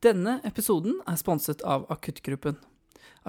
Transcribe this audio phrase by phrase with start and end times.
[0.00, 2.54] Denne episoden er sponset av Akuttgruppen.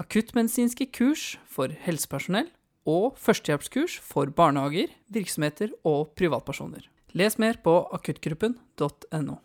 [0.00, 2.48] Akuttmedisinske kurs for helsepersonell
[2.88, 6.86] og førstehjelpskurs for barnehager, virksomheter og privatpersoner.
[7.12, 9.36] Les mer på akuttgruppen.no.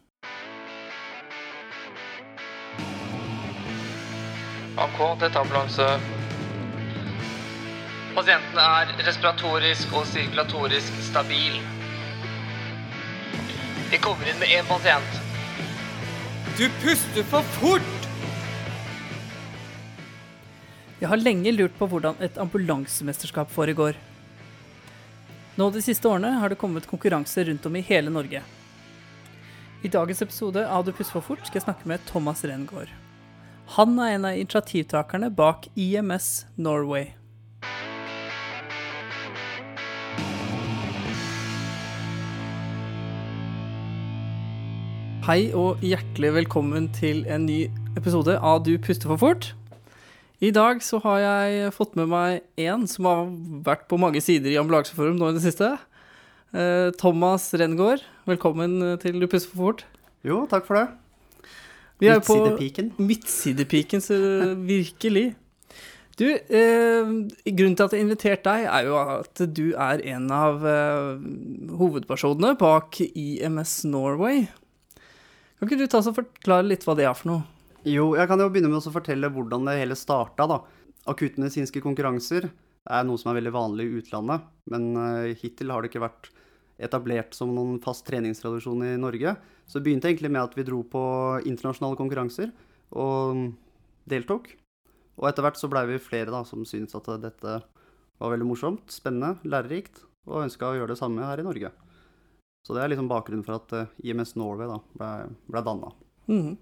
[4.78, 5.92] AK, dette ambulanse.
[8.16, 11.60] Pasienten er respiratorisk og sirkulatorisk stabil.
[13.92, 15.27] Vi kommer inn med én pasient.
[16.58, 18.06] Du puster for fort!
[20.98, 24.00] Jeg har lenge lurt på hvordan et ambulansemesterskap foregår.
[25.62, 28.42] Nå de siste årene har det kommet konkurranser rundt om i hele Norge.
[29.86, 32.90] I dagens episode av Du puster for fort skal jeg snakke med Thomas Rengård.
[33.78, 37.12] Han er en av initiativtakerne bak IMS Norway.
[45.28, 47.66] Hei og hjertelig velkommen til en ny
[48.00, 49.50] episode av Du puster for fort.
[50.40, 53.26] I dag så har jeg fått med meg en som har
[53.66, 55.74] vært på mange sider i Ambulanseforum nå i det siste.
[56.56, 59.84] Eh, Thomas Rengård, velkommen til Du puster for fort.
[60.24, 60.86] Jo, takk for det.
[62.00, 62.92] Vi er på Midtsidepiken.
[63.10, 64.20] Midtsidepiken, så
[64.56, 65.26] virkelig.
[66.16, 67.12] Du, eh,
[67.52, 71.20] grunnen til at jeg har invitert deg, er jo at du er en av eh,
[71.84, 74.48] hovedpersonene bak IMS Norway.
[75.58, 77.46] Kan ikke du ta og forklare litt hva det er for noe?
[77.88, 80.60] Jo, jeg kan jo begynne med å fortelle hvordan det hele starta, da.
[81.10, 82.50] Akuttmedisinske konkurranser
[82.88, 86.30] er noe som er veldig vanlig i utlandet, men eh, hittil har det ikke vært
[86.84, 89.34] etablert som noen fast treningstradisjon i Norge.
[89.66, 91.02] Så det begynte egentlig med at vi dro på
[91.50, 92.54] internasjonale konkurranser
[92.94, 93.48] og
[94.08, 94.52] deltok.
[95.18, 97.58] Og etter hvert så blei vi flere da, som syntes at dette
[98.18, 101.74] var veldig morsomt, spennende, lærerikt, og ønska å gjøre det samme her i Norge.
[102.68, 105.12] Så det er liksom bakgrunnen for at eh, IMS Norway da ble,
[105.48, 105.92] ble danna.
[106.28, 106.58] Mm.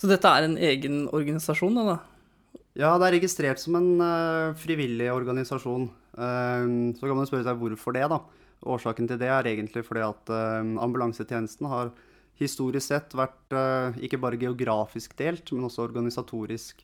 [0.00, 1.84] Så dette er en egen organisasjon, da?
[1.92, 2.62] da?
[2.80, 5.84] Ja, det er registrert som en uh, frivillig organisasjon.
[6.16, 6.64] Uh,
[6.96, 8.22] så kan man spørre seg hvorfor det, da.
[8.64, 11.92] Årsaken til det er egentlig fordi at uh, ambulansetjenesten har
[12.40, 13.54] historisk sett vært
[14.02, 16.80] ikke bare geografisk delt, men også organisatorisk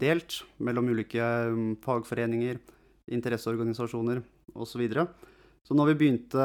[0.00, 2.56] delt mellom ulike mm, fagforeninger,
[3.12, 4.22] interesseorganisasjoner
[4.54, 4.70] osv.
[4.70, 5.04] Så, videre.
[5.68, 6.44] Så når vi begynte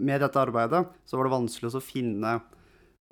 [0.00, 2.30] med dette arbeidet, så var det vanskelig å finne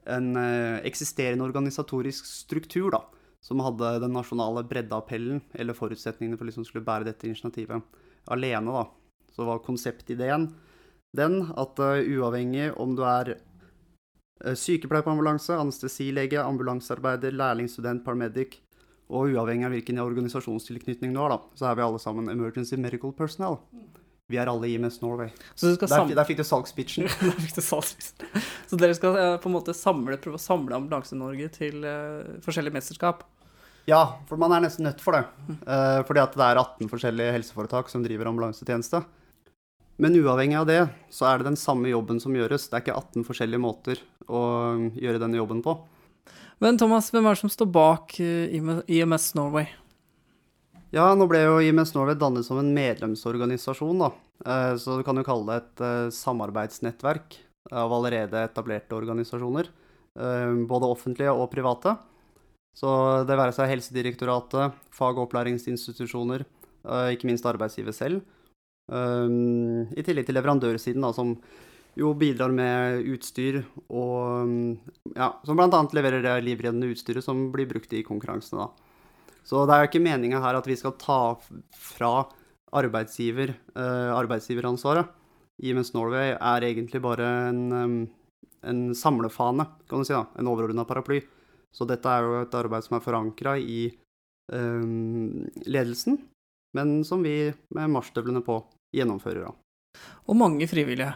[0.09, 3.03] en eh, eksisterende organisatorisk struktur da,
[3.45, 7.85] som hadde den nasjonale breddeappellen, eller forutsetningene for liksom skulle bære dette initiativet
[8.33, 8.73] alene.
[8.73, 8.87] da.
[9.37, 10.55] Så var konseptideen
[11.15, 13.35] den at uh, uavhengig om du er
[14.57, 18.57] sykepleier på ambulanse, anestesilege, ambulansearbeider, lærlingsstudent, paramedic,
[19.13, 23.13] og uavhengig av hvilken organisasjonstilknytning du har, da, så er vi alle sammen emergency medical
[23.15, 23.61] personnel.
[24.33, 25.29] Vi er alle IMS Norway.
[25.55, 27.09] Så, du skal Der, der fikk du salgspitchen.
[27.21, 28.45] Der fikk du salgspitchen.
[28.71, 32.77] Så dere skal eh, på en måte samle, prøve å samle Ambulanse-Norge til uh, forskjellige
[32.79, 33.27] mesterskap?
[33.85, 35.27] Ja, for man er nesten nødt for det.
[35.69, 39.03] Uh, fordi at det er 18 forskjellige helseforetak som driver ambulansetjeneste.
[40.01, 40.81] Men uavhengig av det,
[41.13, 42.67] så er det den samme jobben som gjøres.
[42.71, 44.41] Det er ikke 18 forskjellige måter å
[44.97, 45.77] gjøre denne jobben på.
[46.65, 48.57] Men Thomas, hvem er det som står bak eh,
[48.89, 49.69] IMS Norway?
[50.95, 54.13] Ja, nå ble jo IMS Norway dannet som en medlemsorganisasjon, da.
[54.47, 57.35] Eh, Så du kan jo kalle det et eh, samarbeidsnettverk
[57.73, 59.67] av allerede etablerte organisasjoner.
[60.15, 61.97] eh, Både offentlige og private.
[62.79, 66.45] Så det være seg Helsedirektoratet, fag- og opplæringsinstitusjoner,
[67.15, 68.23] ikke minst arbeidsgiver selv.
[68.91, 71.37] I tillegg til leverandørsiden, da, som
[71.97, 74.77] jo bidrar med utstyr og
[75.15, 75.71] ja, som bl.a.
[75.95, 78.67] leverer det livreddende utstyret som blir brukt i konkurransene.
[78.67, 78.94] da.
[79.45, 81.37] Så det er jo ikke meninga her at vi skal ta
[81.77, 82.13] fra
[82.75, 85.11] arbeidsgiver eh, arbeidsgiveransvaret.
[85.63, 87.99] IMS Norway er egentlig bare en, em,
[88.67, 90.15] en samlefane, kan du si.
[90.17, 91.21] da, En overordna paraply.
[91.75, 93.87] Så dette er jo et arbeid som er forankra i
[94.53, 96.19] em, ledelsen,
[96.75, 98.59] men som vi med marsjstøvlene på
[98.95, 99.47] gjennomfører.
[99.47, 99.55] da.
[100.27, 101.13] Og mange frivillige.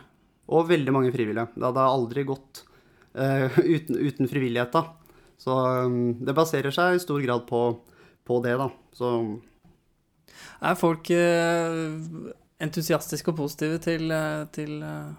[0.48, 1.50] Og veldig mange frivillige.
[1.54, 2.62] Det hadde aldri gått
[3.18, 4.84] eh, uten, uten frivillighet, da.
[5.38, 5.54] Så
[5.86, 7.60] um, det baserer seg i stor grad på,
[8.28, 8.68] på det, da.
[8.96, 9.12] Så
[10.60, 11.78] Er folk eh,
[12.62, 15.10] entusiastiske og positive til, eh, til, eh,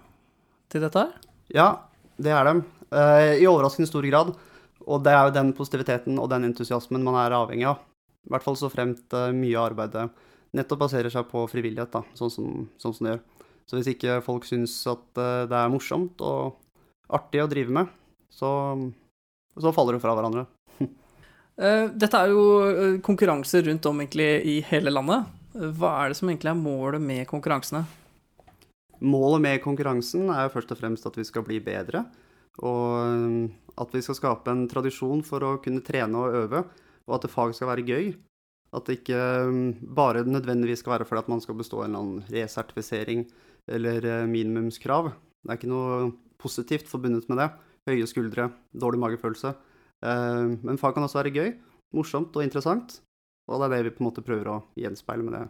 [0.70, 1.18] til dette her?
[1.50, 1.68] Ja,
[2.20, 2.62] det er de.
[2.90, 4.34] I overraskende stor grad.
[4.86, 7.84] Og det er jo den positiviteten og den entusiasmen man er avhengig av.
[8.26, 10.08] I hvert fall så fremt mye av arbeidet
[10.56, 12.46] nettopp baserer seg på frivillighet, da, sånn som,
[12.82, 13.20] sånn som det gjør.
[13.70, 16.56] Så hvis ikke folk syns at det er morsomt og
[17.06, 17.92] artig å drive med,
[18.34, 18.50] så,
[19.54, 20.48] så faller det fra hverandre.
[21.60, 25.28] Eh, Dette er jo eh, konkurranser rundt om egentlig i hele landet.
[25.52, 27.82] Hva er det som egentlig er målet med konkurransene?
[29.04, 32.06] Målet med konkurransen er jo først og fremst at vi skal bli bedre.
[32.64, 36.64] Og eh, at vi skal skape en tradisjon for å kunne trene og øve,
[37.08, 38.10] og at det fag skal være gøy.
[38.76, 39.20] At det ikke
[39.98, 43.24] bare nødvendigvis skal være fordi at man skal bestå en eller annen resertifisering
[43.66, 45.10] eller minimumskrav.
[45.42, 47.48] Det er ikke noe positivt forbundet med det.
[47.90, 49.56] Høye skuldre, dårlig magefølelse.
[50.02, 51.50] Eh, Men fag kan også være gøy,
[51.94, 53.00] morsomt og interessant.
[53.50, 55.48] Og det er det vi på en måte prøver å gjenspeile med det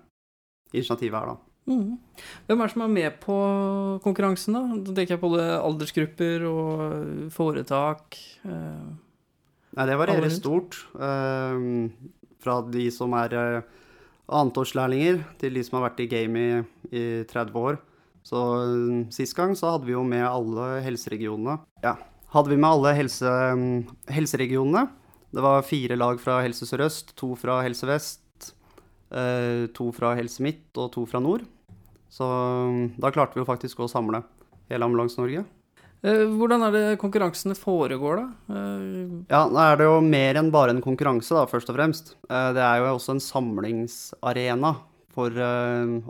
[0.73, 1.37] initiativet her, da.
[1.71, 1.99] Mm.
[2.49, 3.35] Hvem er det som er med på
[4.03, 4.63] konkurransen, da?
[4.87, 8.17] Da tenker jeg på både aldersgrupper og foretak.
[8.49, 8.89] eh,
[9.77, 10.81] Nei, det varierer stort.
[10.99, 11.91] eh,
[12.41, 13.63] fra de som er eh,
[14.31, 17.79] annetårslærlinger, til de som har vært i gamet i, i 30 år.
[18.27, 21.59] Så eh, sist gang så hadde vi jo med alle helseregionene.
[21.85, 21.97] Ja,
[22.35, 24.89] hadde vi med alle helse, mm, helseregionene.
[25.31, 28.53] Det var fire lag fra Helse Sør-Øst, to fra Helse Vest,
[29.15, 31.45] eh, to fra Helse Midt og to fra Nord.
[32.11, 34.25] Så mm, da klarte vi jo faktisk å samle
[34.71, 35.45] hele Ambulanse-Norge.
[36.03, 38.55] eh, hvordan er det konkurransene foregår, da?
[38.57, 42.15] Eh, Ja, nå er det jo mer enn bare en konkurranse, da, først og fremst.
[42.29, 44.77] Det er jo også en samlingsarena
[45.11, 45.31] for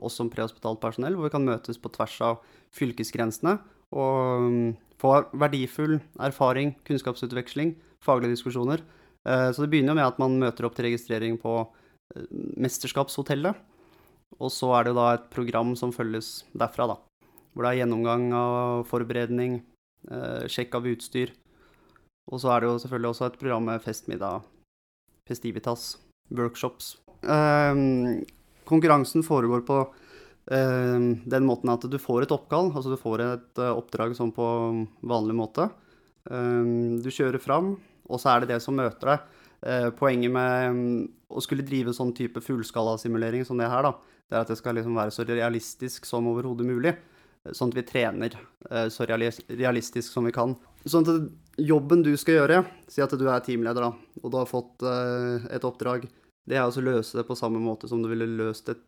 [0.01, 2.41] oss som prehospitalt personell, hvor vi kan møtes på tvers av
[2.77, 3.59] fylkesgrensene
[3.93, 7.75] og få verdifull erfaring, kunnskapsutveksling,
[8.05, 8.83] faglige diskusjoner.
[9.27, 11.55] Eh, Så det begynner jo med at man møter opp til registrering på
[12.17, 12.27] eh,
[12.61, 13.57] Mesterskapshotellet.
[14.41, 16.97] Og så er det jo da et program som følges derfra, da.
[17.53, 19.61] Hvor det er gjennomgang av forberedning,
[20.11, 21.35] eh, sjekk av utstyr,
[22.31, 24.45] og så er det jo selvfølgelig også et program med festmiddag,
[25.27, 25.97] festivitas,
[26.31, 26.95] workshops.
[28.71, 29.81] Konkurransen foregår på
[30.51, 34.47] den måten at du får et oppkall, altså du får et eh, oppdrag sånn på
[35.07, 35.69] vanlig måte.
[36.31, 37.77] Ehm, du kjører fram,
[38.11, 39.37] og så er det det som møter deg.
[39.61, 44.37] Eh, poenget med mm, å skulle drive sånn type fullskalasimulering som det her, da, det
[44.37, 46.97] er at det skal liksom være så realistisk som overhodet mulig.
[47.57, 50.57] Sånn at vi trener eh, så realistisk som vi kan.
[50.83, 54.49] Sånn at jobben du skal gjøre, si at du er teamleder da, og du har
[54.49, 56.09] fått et oppdrag,
[56.49, 58.83] det er å løse det på samme måte som du ville løst et,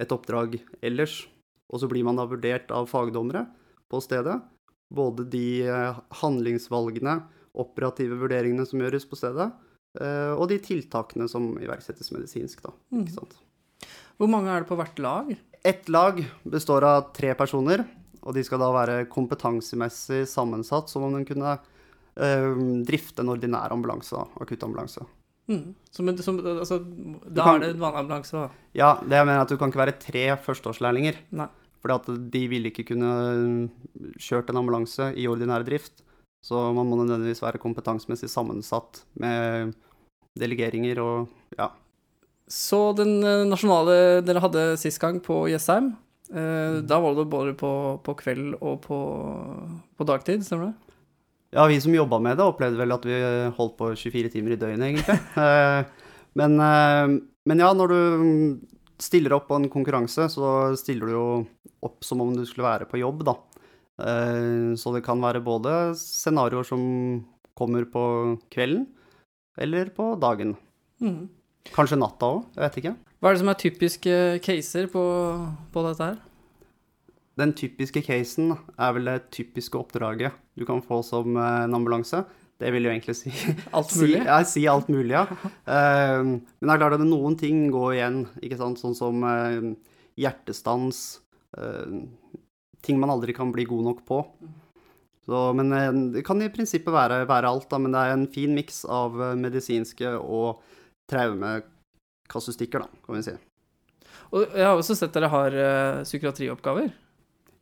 [0.00, 1.22] et oppdrag ellers.
[1.72, 3.46] Og så blir man da vurdert av fagdommere
[3.90, 4.36] på stedet.
[4.94, 7.18] Både de eh, handlingsvalgene,
[7.54, 9.48] operative vurderingene som gjøres på stedet,
[10.00, 12.74] eh, og de tiltakene som iverksettes medisinsk, da.
[12.92, 13.02] Mm.
[13.04, 13.36] Ikke sant?
[14.20, 15.34] Hvor mange er det på hvert lag?
[15.64, 17.86] Ett lag består av tre personer,
[18.22, 22.50] og de skal da være kompetansemessig sammensatt, som om de kunne eh,
[22.86, 25.06] drifte en ordinær ambulanse, akuttambulanse.
[25.48, 25.74] Mhm.
[25.92, 26.78] Som, som, altså,
[27.28, 28.48] da kan- er det en vannambulanse da.
[28.74, 31.14] Ja, det jeg mener at du kan ikke være tre førsteårslærlinger,
[31.84, 31.92] For
[32.32, 33.68] de ville ikke kunne
[34.16, 36.00] kjørt en ambulanse i ordinær drift,
[36.42, 39.74] så man må nødvendigvis være kompetansemessig sammensatt med
[40.38, 41.68] delegeringer og ja.
[42.48, 45.92] Så den eh, nasjonale dere hadde sist gang på Jessheim,
[46.32, 48.98] eh, da var det både på, på kveld og på,
[49.96, 50.83] på dagtid, stemmer det?
[51.54, 53.18] Ja, vi som jobba med det, opplevde vel at vi
[53.54, 55.18] holdt på 24 timer i døgnet, egentlig.
[55.44, 55.84] Eh,
[56.34, 57.12] men, eh,
[57.46, 57.98] men ja, når du
[58.98, 60.48] stiller opp på en konkurranse, så
[60.78, 61.26] stiller du jo
[61.86, 63.36] opp som om du skulle være på jobb, da.
[64.02, 66.82] Eh, Så det kan være både scenarioer som
[67.54, 68.04] kommer på
[68.50, 68.88] kvelden,
[69.54, 70.56] eller på dagen.
[70.98, 71.28] Mm.
[71.74, 72.96] Kanskje natta òg, jeg vet ikke.
[73.22, 75.04] Hva er det som er typiske caser på,
[75.70, 76.18] på dette her?
[77.40, 82.22] Den typiske casen er vel det typiske oppdraget du kan få som eh, en ambulanse.
[82.62, 83.32] Det vil jo egentlig si
[83.76, 84.20] Alt Si, mulig?
[84.22, 85.24] ja, si alt mulig, ja.
[85.74, 88.78] Eh, men det er klart at noen ting går igjen, ikke sant?
[88.82, 89.72] sånn som eh,
[90.20, 91.00] hjertestans,
[91.58, 91.96] eh,
[92.86, 94.20] ting man aldri kan bli god nok på.
[95.24, 95.72] Så, men
[96.12, 99.16] det kan i prinsippet være, være alt, da, men det er en fin miks av
[99.18, 100.60] eh, medisinske og
[101.10, 103.34] traumekasustikker, da, kan vi si.
[104.34, 106.92] Og jeg har også sett dere har eh, psykiatrioppgaver.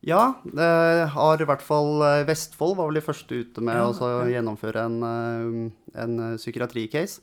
[0.02, 0.71] Ja, det
[1.14, 4.25] har i hvert fall eh, Vestfold var vel de første ute med Ja, å ja.
[4.35, 7.23] gjennomføre en, eh, en eh, psykiatricase.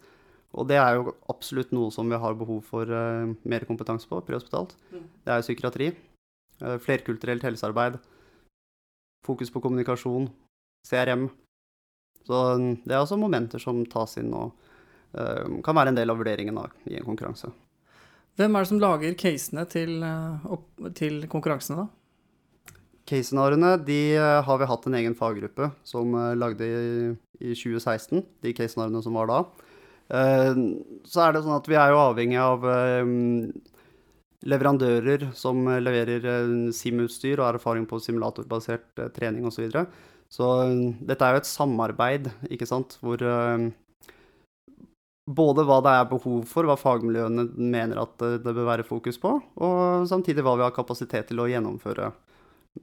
[0.56, 4.72] Og det er jo absolutt noe som vi har behov for mer kompetanse på prehospitalt.
[4.90, 5.04] Mm.
[5.22, 5.90] Det er jo psykiatri.
[6.82, 8.00] Flerkulturelt helsearbeid.
[9.28, 10.26] Fokus på kommunikasjon.
[10.90, 11.28] CRM.
[12.26, 14.58] Så mm, det er også momenter som tas inn og
[15.62, 17.52] kan være en del av vurderingen da, i en konkurranse.
[18.42, 20.02] Hvem er det som lager casene til,
[20.98, 21.99] til konkurransene, da?
[23.10, 27.10] Case-scenarioene de eh, har vi hatt en egen faggruppe som eh, lagde i,
[27.42, 29.40] i 2016, de case-scenarioene som var da.
[30.20, 30.62] Eh,
[31.10, 32.70] så er det sånn at vi er jo avhengig av
[34.50, 36.24] leverandører som leverer
[36.72, 39.66] SIM-utstyr og erfaring på simulatorbasert trening osv.
[39.74, 39.84] Så,
[40.32, 40.48] så
[41.04, 43.20] dette er jo et samarbeid, ikke sant, hvor
[45.30, 49.36] både hva det er behov for, hva fagmiljøene mener at det bør være fokus på,
[49.60, 52.14] og samtidig hva vi har kapasitet til å gjennomføre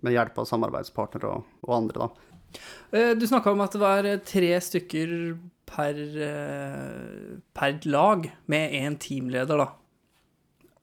[0.03, 2.07] med hjelp av samarbeidspartnere og, og andre.
[2.07, 2.37] Da.
[2.93, 5.17] Eh, Du snakka om at det var eh, tre stykker
[5.67, 9.69] per, eh, per lag, med én teamleder, da.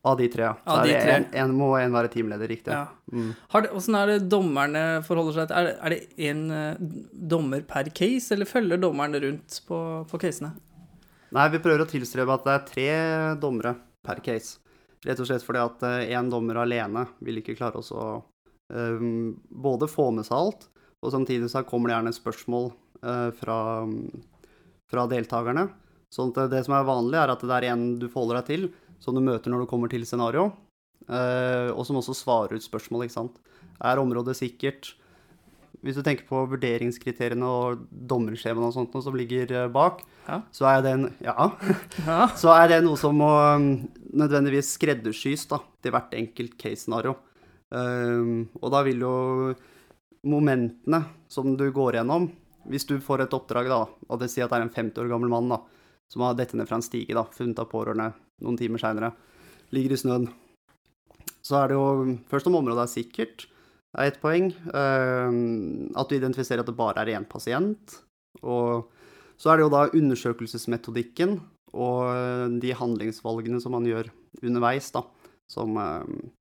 [0.04, 0.56] Av de tre, ja.
[0.68, 1.12] Så de tre.
[1.16, 2.74] en, en må en være teamleder, riktig.
[2.76, 2.90] Ja.
[3.14, 3.30] Mm.
[3.54, 6.90] Har det, hvordan er det dommerne forholder seg til Er det, er det én
[7.32, 9.80] dommer per case, eller følger dommerne rundt på,
[10.12, 10.52] på casene?
[11.34, 12.90] Nei, vi prøver å tilstrebe at det er tre
[13.42, 14.60] dommere per case.
[15.08, 18.04] Rett og slett fordi at én dommer alene vil ikke klare oss å
[18.70, 20.68] både få med seg alt,
[21.04, 22.70] og samtidig så kommer det gjerne spørsmål
[23.04, 23.58] eh, fra,
[24.90, 25.68] fra deltakerne.
[26.14, 28.68] Sånn at det som er vanlig, er at det er en du forholder deg til,
[29.04, 30.52] som du møter når du kommer til scenario,
[31.10, 33.40] eh, og som også svarer ut spørsmål, ikke sant.
[33.84, 34.94] Er området sikkert?
[35.84, 40.38] Hvis du tenker på vurderingskriteriene og dommerskjemaene og sånt som ligger eh, bak, Ja.
[40.56, 41.50] så er det en Ja.
[42.08, 42.28] Ja.
[42.40, 43.28] Så er det noe som må
[44.14, 47.18] nødvendigvis skreddersys da, til hvert enkelt case-scenario.
[47.74, 49.14] Um, og da vil jo
[50.30, 51.00] momentene
[51.32, 52.28] som du går gjennom
[52.70, 55.10] Hvis du får et oppdrag, da, og det sier at det er en 50 år
[55.12, 55.58] gammel mann da,
[56.12, 58.14] som har dette ned fra en stige, da, funnet av pårørende
[58.46, 59.10] noen timer seinere,
[59.76, 60.30] ligger i snøen,
[61.44, 63.48] så er det jo først om området er sikkert,
[63.98, 64.54] er ett poeng.
[64.72, 67.98] Um, at du identifiserer at det bare er én pasient.
[68.42, 68.88] Og
[69.36, 71.36] så er det jo da undersøkelsesmetodikken
[71.74, 74.12] og de handlingsvalgene som man gjør
[74.44, 75.04] underveis, da,
[75.50, 76.32] som, eh,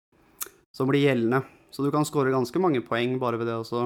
[0.73, 1.43] som blir gjeldende.
[1.73, 3.85] Så du kan score ganske mange poeng bare ved det å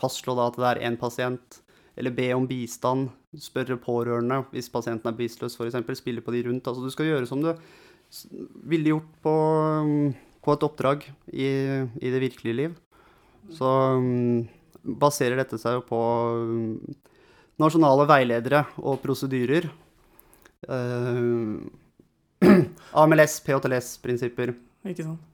[0.00, 1.60] fastslå at det er én pasient,
[1.94, 6.66] eller be om bistand, spørre pårørende hvis pasienten er bevisstløs f.eks., spille på de rundt.
[6.66, 7.52] Altså du skal gjøre som du
[8.66, 9.34] ville gjort på,
[9.86, 10.10] mm,
[10.42, 11.48] på et oppdrag i,
[12.02, 12.74] i det virkelige liv.
[13.54, 14.44] Så mm,
[14.98, 16.98] baserer dette seg jo på mm,
[17.62, 19.70] nasjonale veiledere og prosedyrer.
[20.64, 21.60] Uh,
[22.96, 24.54] AMLS, PHTLS-prinsipper.
[24.88, 25.33] Ikke sant.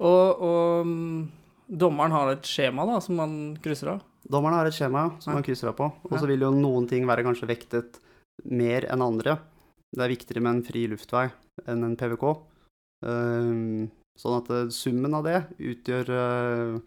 [0.00, 1.30] Og, og mm,
[1.68, 3.32] dommeren har et skjema da, som man
[3.64, 4.02] krysser av.
[4.28, 5.38] Dommeren har et skjema som Ja.
[5.38, 8.00] man krysser av på, og så vil jo noen ting være kanskje vektet
[8.44, 9.38] mer enn andre.
[9.94, 11.26] Det er viktigere med en fri luftvei
[11.66, 12.24] enn en PVK.
[13.08, 16.78] Eh, sånn at eh, summen av det utgjør, eh,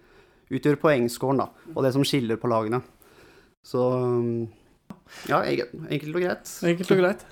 [0.53, 2.81] utgjør poengscoren, da, og det som skiller på lagene.
[3.65, 4.47] Så mm,
[5.29, 6.51] ja, enkelt og greit.
[6.65, 7.25] Enkelt og greit.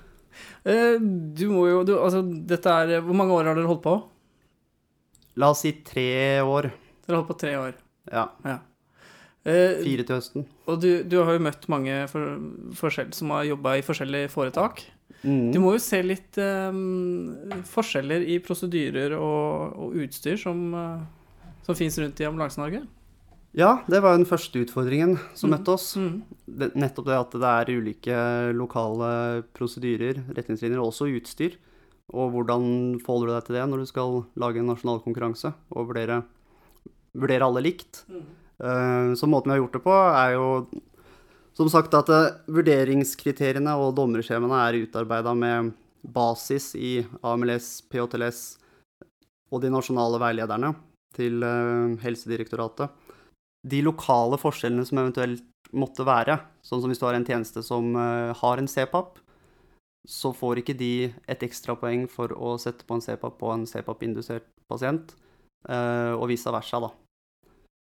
[0.63, 3.96] Eh, Du må jo du, Altså, dette er Hvor mange år har dere holdt på?
[5.39, 6.69] La oss si tre år.
[7.05, 7.77] Dere har holdt på tre år.
[8.12, 8.27] Ja,
[9.48, 10.43] Eh, fire til høsten.
[10.67, 12.36] Og du, du har jo møtt mange for,
[12.75, 14.84] forskjell, som har jobba i forskjellige foretak.
[15.24, 15.51] Mm.
[15.55, 16.75] Du må jo se litt eh,
[17.72, 22.84] forskjeller i prosedyrer og, og utstyr som, uh, som fins rundt i Ambulanse-Norge.
[23.58, 25.55] Ja, det var den første utfordringen som Mm.
[25.55, 25.88] møtte oss.
[25.98, 26.22] Mm.
[26.46, 28.19] det, nettopp det at det er ulike
[28.53, 31.55] lokale prosedyrer, retningslinjer og også utstyr.
[32.10, 32.63] Og hvordan
[33.04, 36.24] forholder du deg til det når du skal lage en nasjonal konkurranse og vurdere,
[37.13, 38.04] vurdere alle likt?
[38.60, 40.48] Eh, så måten vi har gjort det på, er jo
[41.56, 45.74] som sagt at eh, vurderingskriteriene og dommerskjemaene er utarbeida med
[46.04, 48.42] basis i AMLS, PHTLS
[49.54, 50.74] og de nasjonale veilederne
[51.16, 52.89] til eh, Helsedirektoratet.
[53.70, 57.92] De lokale forskjellene som eventuelt måtte være, sånn som hvis du har en tjeneste som
[57.94, 59.20] har en CPAP,
[60.08, 60.94] så får ikke de
[61.29, 65.15] et ekstrapoeng for å sette på en CPAP på en CPAP-indusert pasient,
[65.68, 66.94] eh, og vice versa, da.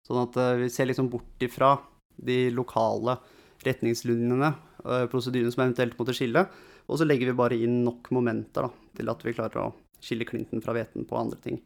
[0.07, 1.75] Sånn at eh, vi ser liksom bort ifra
[2.21, 3.17] de lokale
[3.65, 4.51] retningslinjene,
[4.83, 6.45] eh, prosedyrene som eventuelt måtte skille,
[6.87, 10.27] og så legger vi bare inn nok momenter da, til at vi klarer å skille
[10.27, 11.61] klinten fra hveten på andre ting.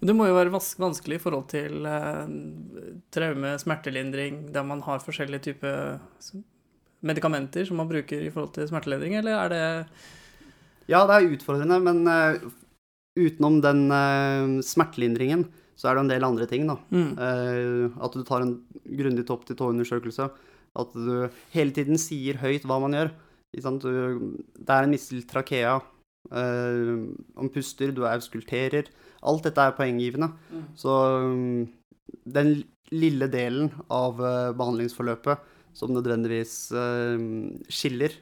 [0.00, 2.30] Det må jo være vanskelig i forhold til eh,
[3.14, 5.98] traume, smertelindring, der man har forskjellige typer
[7.06, 9.62] medikamenter som man bruker i forhold til smertelindring, eller er det
[10.88, 12.50] Ja, det er utfordrende, men uh,
[13.18, 15.46] utenom den uh, smertelindringen,
[15.78, 16.78] så er det en del andre ting, da.
[16.90, 17.10] mm.
[17.18, 18.56] Uh, at du tar en
[18.98, 20.30] grundig topp-til-tå-undersøkelse.
[20.78, 23.14] At du hele tiden sier høyt hva man gjør.
[23.82, 23.92] Du,
[24.58, 25.78] det er en mistet trakea.
[26.28, 26.94] Eh,
[27.40, 28.90] om puster, du auskulterer.
[29.28, 30.30] Alt dette er poenggivende.
[30.52, 30.64] Mm.
[30.78, 31.62] Så um,
[32.28, 32.52] den
[32.92, 37.26] lille delen av uh, behandlingsforløpet som nødvendigvis eh,
[37.72, 38.14] skiller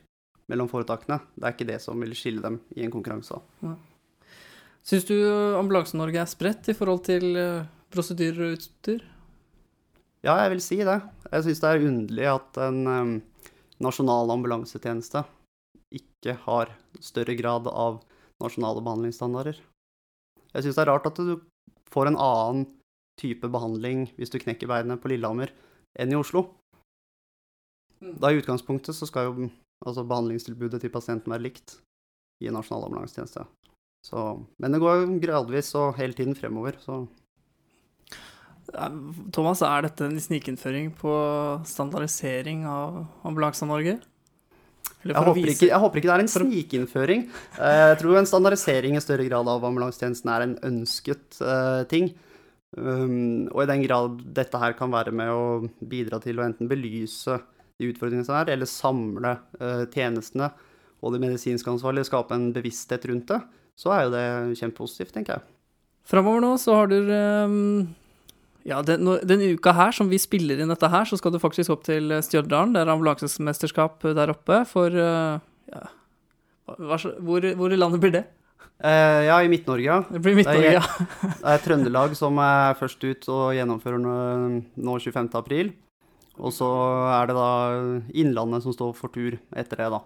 [0.50, 3.40] mellom foretakene, det er ikke det som vil skille dem i en konkurranse.
[4.86, 5.16] Syns du
[5.58, 9.02] Ambulanse-Norge er spredt i forhold til eh, prosedyrer og utstyr?
[10.26, 11.00] Ja, jeg vil si det.
[11.30, 13.10] Jeg syns det er underlig at en em,
[13.82, 15.24] nasjonal ambulansetjeneste
[15.94, 16.72] ikke har
[17.02, 18.00] større grad av
[18.42, 19.58] nasjonale behandlingsstandarder.
[20.54, 21.36] Jeg syns det er rart at du
[21.92, 22.66] får en annen
[23.20, 25.52] type behandling hvis du knekker beinet på Lillehammer
[25.98, 26.46] enn i Oslo.
[28.00, 29.50] Da i utgangspunktet så skal jo
[29.86, 31.78] altså behandlingstilbudet til pasienten være likt
[32.44, 33.46] i nasjonal ambulansetjeneste.
[34.06, 34.24] Så,
[34.62, 37.04] men det går jo gradvis og hele tiden fremover, så
[39.32, 41.14] Thomas, er dette en snikinnføring på
[41.68, 44.00] standardisering av ambulanse Norge?
[45.06, 47.20] Jeg håper, ikke, jeg håper ikke det er en snikinnføring.
[47.62, 52.10] Eh, Jeg tror en standardisering i større grad av ambulansetjenesten er en ønsket eh, ting.
[52.76, 55.44] Um, og i den grad dette her kan være med å
[55.86, 57.38] bidra til å enten belyse
[57.76, 60.50] de utfordringene som er, eller samle eh, tjenestene
[61.04, 63.42] og de medisinske ansvarlige, skape en bevissthet rundt det,
[63.76, 64.26] så er jo det
[64.62, 65.46] kjempepositivt, tenker jeg.
[66.06, 67.82] Framover nå så har du ehm,
[68.66, 71.74] Ja, den, denne uka her som vi spiller inn dette her, så skal du faktisk
[71.74, 72.72] opp til Stjørdal.
[72.74, 75.84] Det er ambulansemesterskap der oppe for eh, ja,
[76.66, 78.24] hvor, hvor i landet blir det?
[78.76, 80.02] Eh, ja, i Midt-Norge, ja.
[80.10, 80.82] Det blir Midt-Norge, ja.
[81.22, 84.16] Det er Trøndelag som er først ut og gjennomfører nå,
[84.76, 85.70] nå 25.
[86.38, 86.66] Og så
[87.22, 87.48] er det da
[88.14, 90.00] Innlandet som står for tur etter det, da.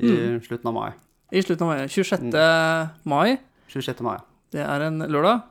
[0.00, 0.40] I Mm.
[0.44, 0.90] slutten av mai.
[1.32, 1.86] I slutten av mai.
[1.88, 2.20] 26.
[2.32, 2.90] Mm.
[3.04, 3.38] mai.
[3.68, 4.00] 26.
[4.02, 4.18] mai.
[4.50, 5.42] Det er en lørdag.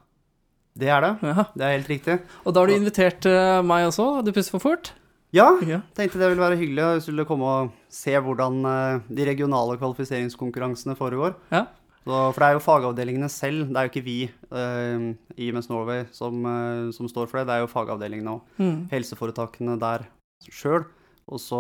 [0.78, 1.12] Det er det.
[1.24, 1.44] Ja.
[1.56, 2.20] Det er helt riktig.
[2.46, 4.24] Og da har du invitert eh, meg også.
[4.24, 4.92] Du puster for fort.
[5.32, 5.52] Ja,
[5.94, 9.78] tenkte det ville være hyggelig hvis du ville komme og se hvordan eh, de regionale
[9.78, 11.36] kvalifiseringskonkurransene foregår.
[11.52, 11.66] Ja.
[12.06, 14.16] Så, for det er jo fagavdelingene selv, det er jo ikke vi
[14.50, 18.42] uh, i IMS Norway som, uh, som står for det, det er jo fagavdelingene og
[18.58, 18.88] Mm.
[18.90, 20.08] helseforetakene der
[20.48, 20.88] sjøl.
[21.30, 21.60] Og så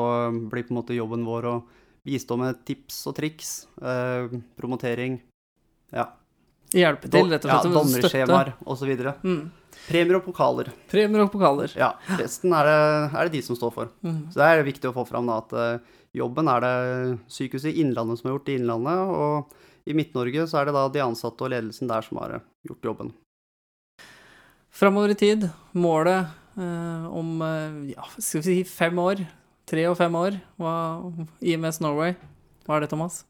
[0.50, 1.58] blir på en måte jobben vår å
[2.08, 3.52] bistå med tips og triks,
[3.84, 5.20] eh, promotering,
[5.94, 6.08] ja.
[6.70, 7.50] Hjelpe til, rett og slett.
[7.50, 7.76] Ja, støtte.
[7.76, 8.92] Dommerskjemaer osv.
[9.26, 9.40] Mm.
[9.88, 10.70] Premier og pokaler.
[10.92, 11.72] Premier og pokaler.
[11.78, 13.94] Ja, resten er det, er det de som står for.
[14.06, 14.20] Mm.
[14.30, 16.74] Så det er viktig å få fram da, at eh, jobben er det
[17.32, 20.86] Sykehuset i Innlandet som har gjort i Innlandet, og i Midt-Norge så er det da
[20.94, 23.12] de ansatte og ledelsen der som har eh, gjort jobben.
[24.70, 26.30] Framover i tid, målet
[26.64, 29.24] om eh, ja, skal vi si fem år,
[29.70, 30.74] tre og fem år, hva,
[31.42, 32.16] IMS Norway,
[32.66, 33.24] hva er det, Thomas?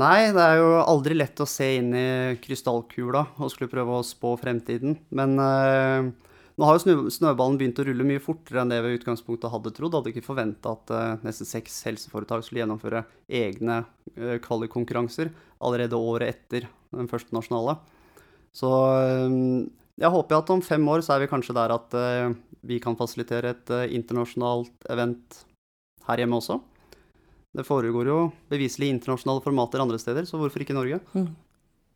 [0.00, 2.06] Nei, det er jo aldri lett å se inn i
[2.40, 4.96] krystallkula og skulle prøve å spå fremtiden.
[5.12, 6.08] Men eh,
[6.56, 9.52] nå har jo snø, snøballen begynt å rulle mye fortere enn det vi i utgangspunktet
[9.52, 9.98] hadde trodd.
[9.98, 13.82] Hadde ikke forventa at eh, nesten seks helseforetak skulle gjennomføre egne
[14.16, 17.76] eh, kvalikkonkurranser allerede året etter den første nasjonale.
[18.56, 19.38] Så eh,
[20.00, 22.96] jeg håper at om fem år så er vi kanskje der at uh, vi kan
[22.96, 25.42] fasilitere et uh, internasjonalt event
[26.08, 26.58] her hjemme også.
[27.52, 31.02] Det foregår jo beviselig internasjonale formater andre steder, så hvorfor ikke Norge?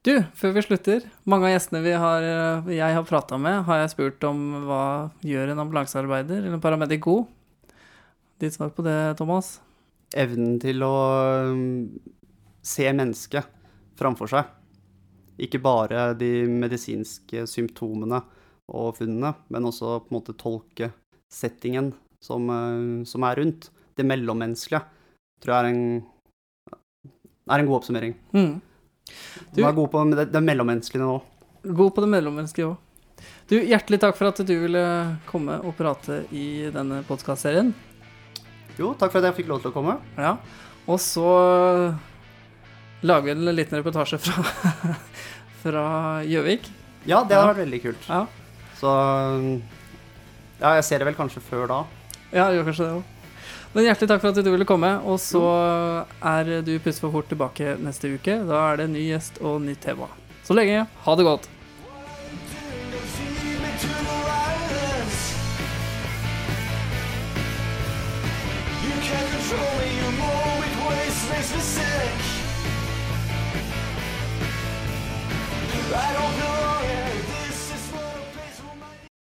[0.07, 3.81] Du, før vi slutter, mange av gjestene vi har, eh, jeg har prata med, har
[3.81, 4.83] jeg spurt om hva
[5.27, 7.25] gjør en ambulansearbeider eller en paramedic god?
[8.39, 9.57] Ditt svar på det, Thomas?
[10.15, 10.93] Evnen til å
[11.51, 11.89] um,
[12.63, 13.49] se mennesket
[13.99, 14.53] framfor seg.
[15.39, 18.23] Ikke bare de medisinske symptomene
[18.73, 20.91] og funnene, men også på en måte tolke
[21.33, 21.93] settingen
[22.25, 23.69] som, eh, som er rundt.
[23.97, 24.83] Det mellommenneskelige
[25.43, 26.03] tror jeg er en,
[27.51, 28.15] er en god oppsummering.
[28.35, 28.61] Mm.
[29.53, 31.23] Du- Du er god på det, det mellommenneskelige nå.
[31.75, 32.77] God på det mellommenneskelige òg.
[33.49, 37.73] Du, hjertelig takk for at du ville komme og prate i denne podkastserien.
[38.79, 40.01] Jo, takk for at jeg fikk lov til å komme.
[40.19, 40.37] Ja.
[40.87, 41.95] Og så
[43.03, 44.45] lager en liten reportasje fra
[45.63, 45.87] fra
[46.25, 46.69] Gjøvik.
[47.07, 48.09] Ja, det har vært veldig kult.
[48.09, 48.23] Ja.
[48.79, 48.93] Så
[50.61, 51.83] ja, jeg ser det vel kanskje før da.
[52.33, 53.13] Ja, gjør kanskje det òg.
[53.77, 54.89] Men hjertelig takk for at du ville komme.
[55.05, 55.43] Og så
[56.25, 58.39] er du Puss for fort tilbake neste uke.
[58.49, 60.09] Da er det ny gjest og nytt tema.
[60.47, 60.87] Så lenge.
[61.05, 61.49] Ha det godt.